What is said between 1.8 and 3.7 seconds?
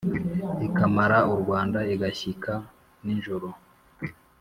igashyika ninjoro